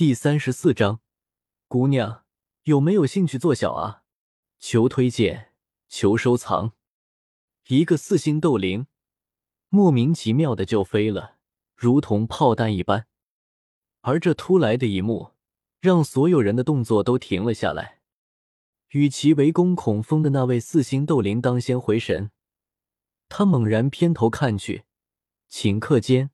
[0.00, 1.02] 第三十四章，
[1.68, 2.24] 姑娘
[2.62, 4.02] 有没有兴趣做小啊？
[4.58, 5.52] 求推荐，
[5.90, 6.72] 求收藏。
[7.66, 8.86] 一个四星斗灵，
[9.68, 11.36] 莫名其妙的就飞了，
[11.76, 13.08] 如同炮弹一般。
[14.00, 15.32] 而这突来的一幕，
[15.80, 18.00] 让所有人的动作都停了下来。
[18.92, 22.30] 与其围攻孔峰的那位四星斗灵当先回神，
[23.28, 24.84] 他猛然偏头看去，
[25.50, 26.30] 顷刻间，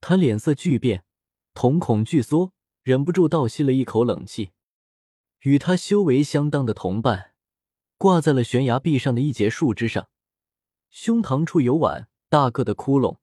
[0.00, 1.04] 他脸色巨变，
[1.52, 2.54] 瞳孔巨缩，
[2.86, 4.52] 忍不住倒吸了一口冷气。
[5.40, 7.34] 与他修为相当的同伴，
[7.98, 10.08] 挂在了悬崖壁上的一截树枝上，
[10.88, 13.18] 胸膛处有碗大个的窟窿，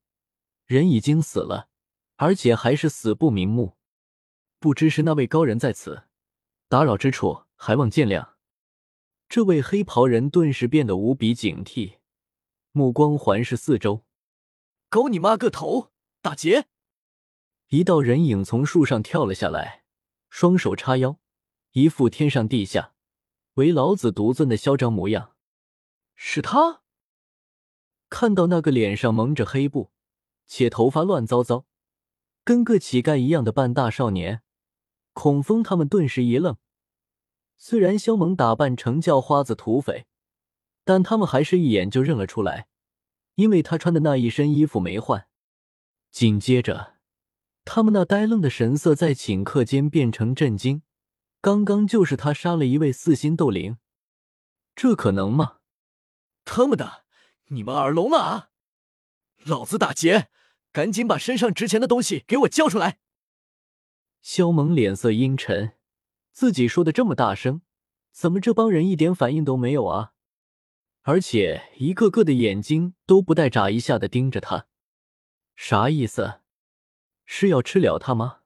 [0.66, 1.70] 人已经死了，
[2.18, 3.78] 而且还是死不瞑目。
[4.60, 6.10] 不知是那位高人在此，
[6.68, 8.34] 打扰之处还望见谅。
[9.30, 12.00] 这位黑袍人顿时变得无比警惕，
[12.74, 14.04] 目光环视四周。
[14.90, 15.94] 狗你妈个头！
[16.22, 16.68] 打劫！
[17.70, 19.84] 一道人影从树上跳了下来，
[20.30, 21.20] 双手叉腰，
[21.72, 22.94] 一副天上地下、
[23.56, 25.36] 唯老子独尊的嚣张模样。
[26.16, 26.84] 是他！
[28.10, 29.92] 看到那个脸上蒙着黑布，
[30.46, 31.66] 且头发乱糟糟，
[32.44, 34.44] 跟个乞丐一样的半大少年，
[35.14, 36.58] 孔峰他们顿时一愣。
[37.58, 40.06] 虽然肖猛打扮成叫花子土匪，
[40.84, 42.68] 但他们还是一眼就认了出来，
[43.36, 45.28] 因为他穿的那一身衣服没换。
[46.12, 46.93] 紧接着，
[47.66, 50.82] 他们那呆愣的神色在顷刻间变成震惊。
[51.42, 53.78] 刚刚就是他杀了一位四星斗灵，
[54.76, 55.58] 这可能吗？
[56.46, 57.04] 他们的，
[57.48, 58.50] 你们耳聋了啊！
[59.44, 60.30] 老子打劫，
[60.72, 63.00] 赶紧把身上值钱的东西给我交出来！
[64.22, 65.74] 萧猛脸色阴沉。
[66.32, 67.62] 自己说的这么大声，
[68.12, 70.14] 怎么这帮人一点反应都没有啊？
[71.02, 74.68] 而且一个个的眼睛都不带眨一下的盯着他，
[75.56, 76.40] 啥意思？
[77.26, 78.40] 是要吃了他吗？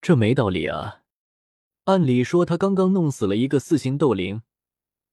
[0.00, 1.02] 这没道理啊！
[1.84, 4.42] 按理说他刚刚弄死了一个四星斗灵，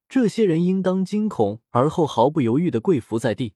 [0.08, 3.54] 这些人应当惊恐，而后毫不犹豫的跪伏在地，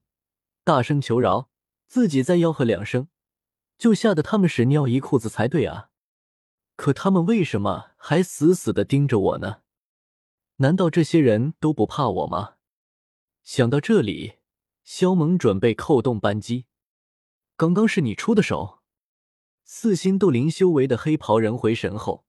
[0.64, 1.48] 大声求饶，
[1.86, 3.08] 自己再吆喝两声，
[3.78, 5.90] 就吓得他们屎尿一裤子才对啊！
[6.76, 9.60] 可他们为什么还死死的盯着我呢？
[10.56, 12.54] 难道这些人都不怕我吗？
[13.44, 14.38] 想到这里，
[14.82, 16.66] 肖猛准备扣动扳机。
[17.56, 18.79] 刚刚是你出的手。
[19.72, 22.25] 四星斗灵修为的黑袍人回神后，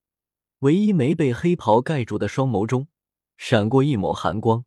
[0.60, 2.88] 唯一没被黑袍盖住的双眸中
[3.36, 4.64] 闪过一抹寒光。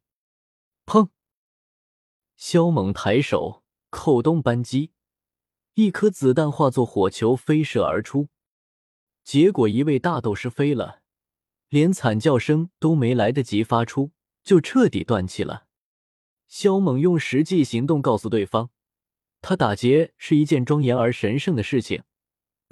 [0.85, 1.11] 砰！
[2.37, 4.91] 萧猛抬手扣动扳机，
[5.75, 8.27] 一颗子弹化作火球飞射而出。
[9.23, 11.03] 结果，一位大斗师飞了，
[11.69, 14.11] 连惨叫声都没来得及发出，
[14.43, 15.69] 就彻底断气了。
[16.49, 18.71] 萧猛用实际行动告诉对方，
[19.41, 22.03] 他打劫是一件庄严而神圣的事情，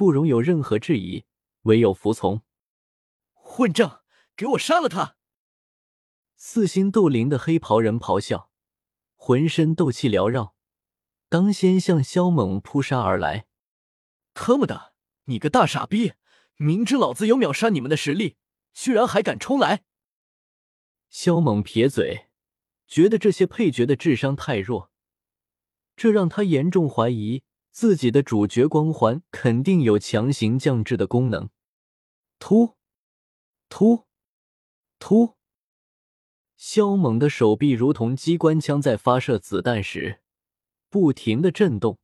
[0.03, 1.27] 不容有任何质疑，
[1.61, 2.43] 唯有服从。
[3.35, 4.03] 混账，
[4.35, 5.17] 给我杀了他！
[6.35, 8.51] 四星斗灵的黑袍人咆哮，
[9.15, 10.57] 浑身斗气缭绕，
[11.29, 13.47] 当先向萧猛扑杀而来。
[14.35, 14.93] 特么的，
[15.27, 16.15] 你个大傻逼！
[16.57, 18.37] 明知老子有秒杀你们的实力，
[18.73, 19.85] 居然还敢冲来！
[21.11, 22.27] 萧猛撇嘴，
[22.89, 24.91] 觉得这些配角的智商太弱，
[25.95, 31.49] 这让他严重怀疑自己的主角光环肯定有强行降智的功能。
[32.39, 32.77] 突
[33.69, 34.05] 突
[34.99, 35.37] 突！
[36.57, 40.21] 萧猛的手臂如同机关枪在发射子弹时
[40.91, 41.99] 不停的震动，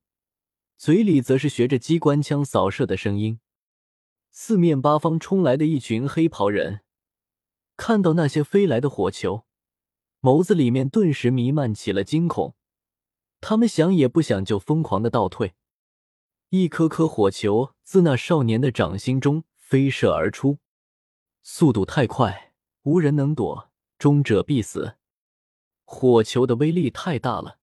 [0.77, 3.39] 嘴里则是学着机关枪扫射的声音。
[4.31, 6.81] 四面八方冲来的一群黑袍人，
[7.77, 9.45] 看到那些飞来的火球，
[10.23, 12.55] 眸子里面顿时弥漫起了惊恐。
[13.41, 15.55] 他们想也不想就疯狂的倒退，
[16.51, 20.59] 一颗颗火球自那少年的掌心中飞射而出，
[21.43, 22.55] 速度太快，
[22.85, 24.97] 无人能躲，终者必死。
[25.85, 27.59] 火球的威力太大了，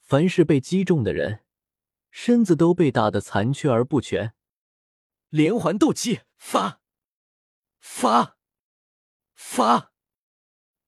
[0.00, 1.44] 凡是被击中的人，
[2.10, 4.34] 身子都被打得残缺而不全。
[5.30, 6.82] 连环斗技发
[7.78, 8.36] 发
[9.34, 9.92] 发，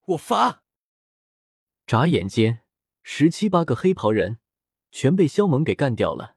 [0.08, 0.62] 我发！
[1.86, 2.64] 眨眼间，
[3.02, 4.40] 十七八个黑袍人
[4.90, 6.33] 全被萧猛给干掉了。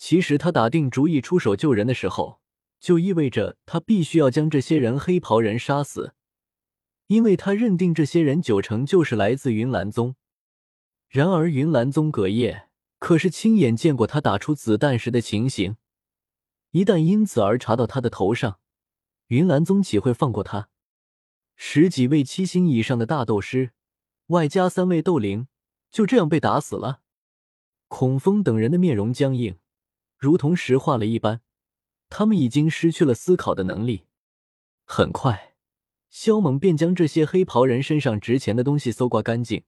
[0.00, 2.40] 其实他打定主意出手救人的时候，
[2.80, 6.14] 就意味着他必须要将这些人黑袍人杀死，
[7.08, 10.16] 因为他认定这些人九成就是来自云岚宗。
[11.06, 15.76] 然而云岚宗葛叶可是亲眼见过他打出子弹时的情形。
[16.70, 18.58] 一旦因此而查到他的头上，
[19.26, 20.70] 云岚宗岂会放过他？
[21.56, 23.72] 十几位七星以上的大斗师，
[24.28, 25.46] 外加三位斗灵，
[25.92, 27.02] 就这样被打死了。
[27.88, 29.58] 孔峰等人的面容僵硬，
[30.20, 31.40] 如同石化了一般。
[32.08, 34.04] 他们已经失去了思考的能力。
[34.84, 35.54] 很快，
[36.08, 39.64] 肖猛便将这些黑袍人身上值钱的东西搜刮干净。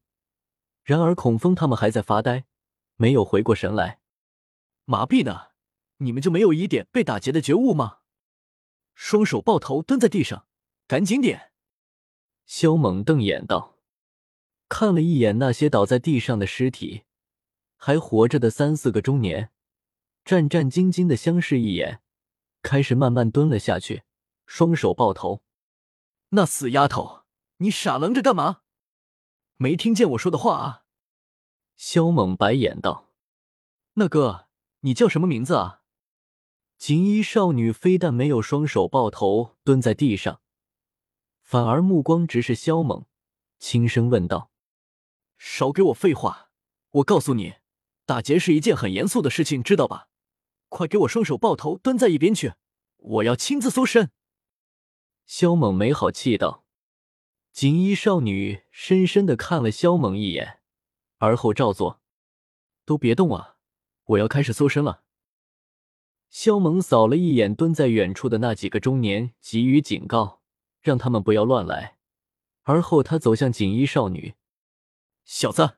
[0.82, 2.44] 然而，孔峰他们还在发呆，
[2.96, 4.00] 没有回过神来。
[4.84, 5.52] 麻痹呢？
[5.98, 7.98] 你们就没有一点被打劫的觉悟吗？
[8.96, 10.46] 双手抱头蹲在地上，
[10.88, 11.52] 赶紧点！
[12.44, 13.78] 肖猛瞪眼道，
[14.68, 17.04] 看了一眼那些倒在地上的尸体，
[17.76, 19.52] 还活着的三四个中年，
[20.24, 22.00] 战战兢兢的相视一眼，
[22.62, 24.04] 开始慢慢蹲了下去，
[24.46, 25.42] 双手抱头。
[26.30, 27.24] 那死丫头，
[27.58, 28.62] 你傻愣着干嘛？
[29.56, 30.84] 没听见我说的话啊？
[31.76, 33.10] 萧猛白眼道
[33.94, 34.46] ：“那哥，
[34.80, 35.80] 你叫什么名字啊？”
[36.78, 40.40] 锦衣少女非但没有双手抱头蹲在地上，
[41.42, 43.06] 反而目光直视萧猛，
[43.58, 44.50] 轻声问道
[45.38, 46.50] ：“少给我废话！
[46.90, 47.54] 我告诉你，
[48.04, 50.08] 打劫是一件很严肃的事情，知道吧？
[50.72, 52.54] 快给我双手抱头蹲在一边去，
[52.96, 54.10] 我要亲自搜身。”
[55.26, 56.64] 萧猛没好气道。
[57.52, 60.60] 锦衣少女深深的看了萧猛一眼，
[61.18, 62.00] 而后照做。
[62.86, 63.56] 都别动啊！
[64.04, 65.02] 我要开始搜身了。
[66.30, 70.40] 萧猛扫了一眼蹲在远处的那几个中年，给予警告，
[70.80, 71.98] 让他们不要乱来。
[72.62, 74.34] 而后他走向锦衣少女，
[75.26, 75.76] 小子，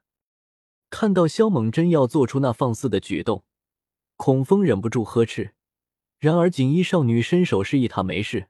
[0.89, 3.45] 看到萧猛真要做出那放肆的举动，
[4.17, 5.55] 孔峰忍不住呵斥。
[6.19, 8.49] 然而锦衣少女伸手示意他没事。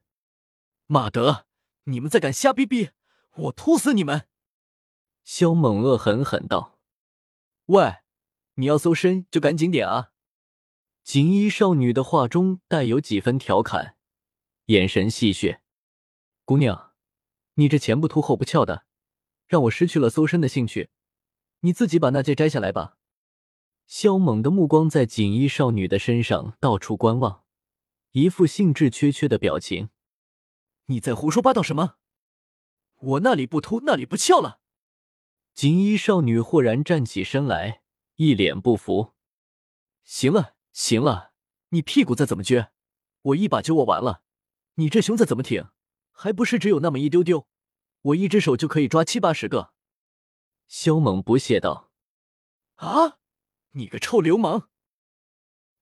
[0.87, 1.47] 马德，
[1.85, 2.91] 你们再敢瞎逼逼，
[3.35, 4.29] 我突死你们！
[5.25, 6.79] 萧猛恶狠狠道
[7.67, 7.97] ：“喂，
[8.55, 10.13] 你要搜身就赶紧点啊！”
[11.03, 13.97] 锦衣少女的话中带有几分调侃，
[14.67, 15.59] 眼神戏谑
[16.45, 16.93] ：“姑娘，
[17.55, 18.85] 你这前不秃后不翘的，
[19.49, 20.91] 让我失去了搜身的兴趣。
[21.61, 22.99] 你自己把那戒摘下来吧。”
[23.87, 27.45] 萧猛的目光在锦衣少女的身上到处观望，
[28.13, 29.91] 一副兴致缺缺的表情。
[30.87, 31.97] “你在胡说八道什么？
[32.97, 34.61] 我那里不秃，那里不翘了？”
[35.55, 37.83] 锦衣少女豁然站起身来，
[38.17, 39.15] 一脸不服。
[40.05, 41.31] “行了。”行了，
[41.69, 42.71] 你屁股再怎么撅，
[43.23, 44.25] 我一把就握完了。
[44.75, 45.69] 你这胸再怎么挺，
[46.11, 47.47] 还不是只有那么一丢丢？
[48.03, 49.73] 我一只手就可以抓七八十个。
[50.67, 51.93] 萧猛不屑道
[52.75, 53.19] ：“啊，
[53.75, 54.69] 你个臭流氓！”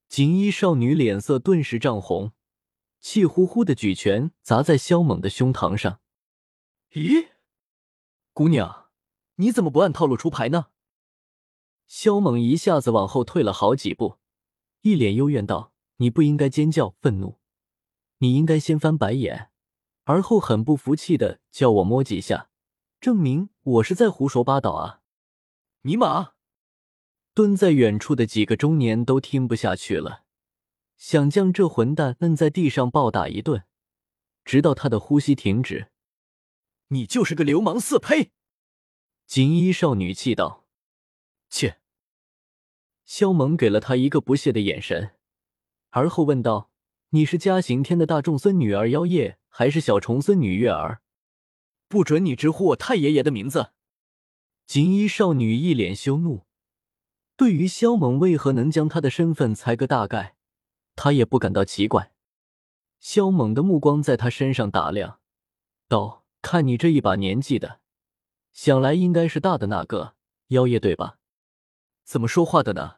[0.08, 2.32] 锦衣少女脸色顿时涨红，
[3.00, 6.00] 气呼呼的举拳砸在萧猛的胸膛上。
[6.90, 7.28] 咦，
[8.34, 8.90] 姑娘，
[9.36, 10.66] 你怎么不按套路出牌呢？
[11.86, 14.18] 萧猛一下子往后退了好几步。
[14.82, 17.38] 一脸幽怨道：“你不应该尖叫愤怒，
[18.18, 19.50] 你应该先翻白眼，
[20.04, 22.50] 而后很不服气的叫我摸几下，
[23.00, 25.00] 证明我是在胡说八道啊！”
[25.82, 26.32] 尼玛！
[27.34, 30.24] 蹲在远处的几个中年都听不下去了，
[30.98, 33.64] 想将这混蛋摁在地上暴打一顿，
[34.44, 35.90] 直到他的呼吸停止。
[36.88, 38.32] 你就是个流氓色胚！
[39.26, 40.66] 锦衣少女气道
[41.48, 41.78] ：“切！”
[43.06, 45.12] 萧猛给了他一个不屑的眼神，
[45.88, 46.70] 而后问道
[47.10, 51.00] ：“你是嘉刑天的大众孙女儿妖夜，还是小虫孙女月儿？
[51.88, 53.72] 不准你直呼我太爷爷的名字！”
[54.66, 56.44] 锦衣少女一脸羞怒，
[57.36, 60.36] 对于萧猛为何能将他的身份猜个大概，
[60.94, 62.12] 他也不感到奇怪。
[63.00, 65.18] 萧猛的目光在他身上打量，
[65.88, 67.80] 道：“看你这一把年纪的，
[68.52, 70.14] 想来应该是大的那个
[70.48, 71.18] 妖夜，对吧？
[72.04, 72.96] 怎么说话的呢？”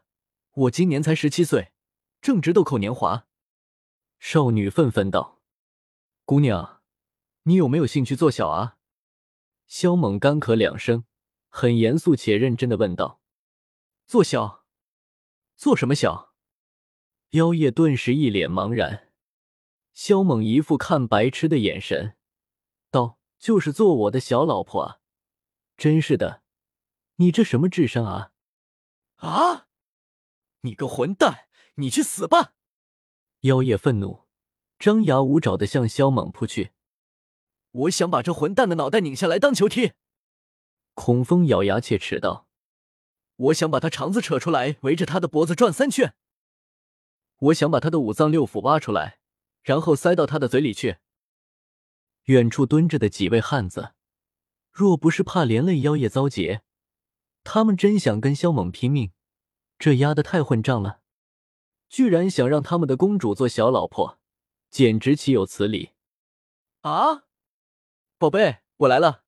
[0.55, 1.73] 我今年才十七岁，
[2.21, 3.27] 正值豆蔻年华。
[4.21, 5.41] 少女愤愤道
[6.25, 6.81] ：“姑娘，
[7.43, 8.77] 你有没有兴趣做小啊？”
[9.67, 11.05] 萧猛干咳两声，
[11.49, 13.21] 很严肃且认真的问道
[14.07, 14.65] ：“做小？
[15.57, 16.35] 做什么小？”
[17.31, 19.13] 妖夜顿时一脸茫然。
[19.93, 22.17] 萧猛一副看白痴的眼神，
[22.91, 25.01] 道：“就是做我的小老婆啊！
[25.77, 26.43] 真是的，
[27.17, 28.33] 你这什么智商啊？”
[29.19, 29.69] 啊！
[30.63, 32.55] 你个混蛋，你去死吧！
[33.41, 34.25] 妖夜愤怒，
[34.79, 36.73] 张牙舞爪的向萧猛扑去。
[37.71, 39.93] 我想把这混蛋的脑袋拧下来当球踢。
[40.95, 42.49] 孔峰咬牙切齿道
[43.37, 46.15] ：“我想把他肠子扯出来，围着他的脖子转三圈。
[47.39, 49.19] 我想把他的五脏六腑挖出来，
[49.63, 50.99] 然后塞到他的嘴里去。”
[52.25, 53.95] 远处蹲着的几位汉子，
[54.73, 56.63] 若不是怕连累妖夜遭劫，
[57.43, 59.13] 他们真想跟萧猛拼命。
[59.79, 61.01] 这丫的太混账了，
[61.89, 64.19] 居然想让他们的公主做小老婆，
[64.71, 65.91] 简直岂有此理！
[66.83, 67.25] 啊，
[68.17, 69.24] 宝贝，我来了。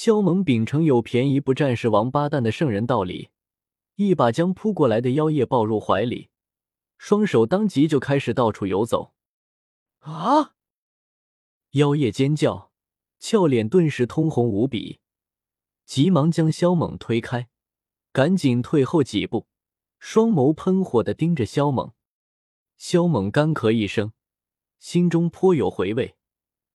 [0.00, 3.30] 萧猛秉承有便宜不占是王八蛋的圣人道理，
[3.96, 6.30] 一把将扑过来的妖夜抱入怀里，
[6.98, 9.12] 双手当即就开始到处游走。
[9.98, 10.54] 啊！
[11.72, 12.70] 妖夜尖叫，
[13.18, 15.00] 俏脸顿时通红无比，
[15.84, 17.48] 急忙将萧猛推开，
[18.12, 19.48] 赶紧退后几步，
[19.98, 21.92] 双眸喷火的盯着萧猛。
[22.76, 24.12] 萧猛干咳一声，
[24.78, 26.16] 心中颇有回味，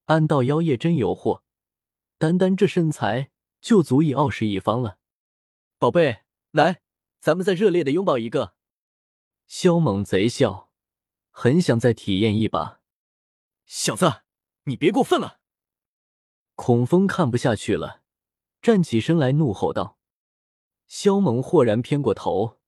[0.07, 1.42] 暗道妖夜真有货，
[2.23, 4.97] 单单这身材就足以傲视一方了。
[5.77, 6.81] 宝贝，来，
[7.19, 8.55] 咱们再热烈的拥抱一个。
[9.45, 10.71] 萧猛贼笑，
[11.31, 12.79] 很想再体验一把。
[13.65, 14.21] 小子，
[14.63, 15.41] 你别过分了！
[16.55, 18.03] 孔峰看不下去了，
[18.61, 19.99] 站起身来怒吼道。
[20.87, 22.61] 萧猛豁然偏过头，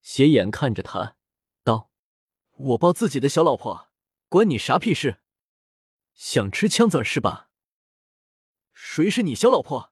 [0.00, 1.16] 斜眼看着他，
[1.64, 1.90] 道
[2.54, 3.90] ：“我抱自己的小老婆，
[4.28, 5.22] 关你啥屁事？
[6.14, 7.48] 想吃枪子是吧？
[8.94, 9.90] 谁是你小老婆？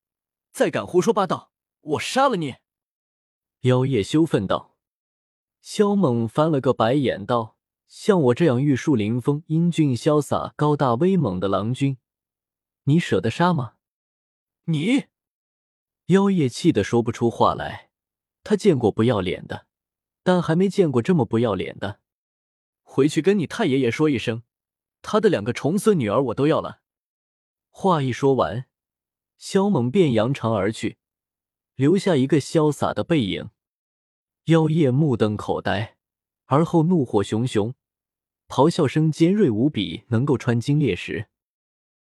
[0.52, 2.56] 再敢胡说八道，我杀了你！”
[3.64, 4.76] 妖夜羞愤道。
[5.62, 7.56] 萧猛翻了个白眼道。
[7.88, 11.96] 像我这样玉树临风、英俊潇洒、高大威猛的郎君，
[12.84, 13.76] 你舍得杀吗？
[14.64, 15.06] 你
[16.08, 17.88] 妖夜气得说不出话来。
[18.44, 19.66] 他见过不要脸的，
[20.22, 22.00] 但还没见过这么不要脸的。
[22.82, 24.42] 回去跟你太爷爷说一声，
[25.00, 26.82] 他的两个重孙女儿我都要了。
[27.70, 28.66] 话一说完，
[29.40, 30.98] 萧猛便扬长而去，
[31.74, 33.48] 留下一个潇洒的背影。
[34.44, 35.96] 妖夜目瞪口呆，
[36.44, 37.74] 而后怒火熊熊。
[38.48, 41.29] 咆哮声尖锐无比，能够穿金裂石。